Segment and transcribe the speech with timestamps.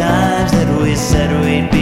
[0.00, 1.79] times that we said we'd be.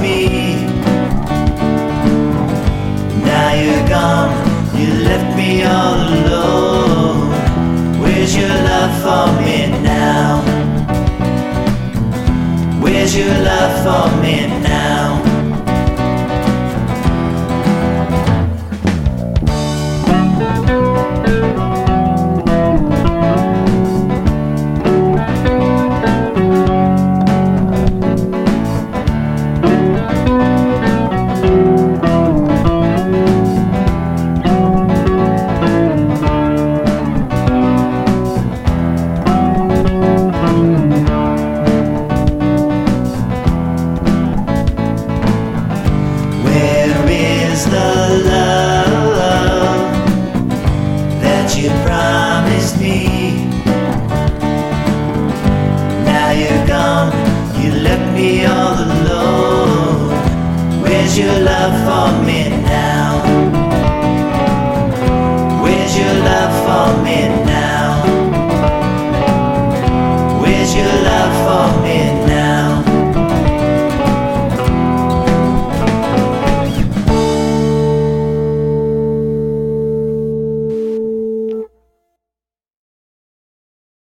[0.00, 0.54] Me?
[3.28, 4.32] Now you're gone,
[4.78, 7.30] you left me all alone.
[8.00, 10.42] Where's your love for me now?
[12.82, 14.93] Where's your love for me now?
[61.04, 63.20] Where's your love for me now?
[65.62, 68.02] Where's your love for me now?
[70.40, 72.23] Where's your love for me now?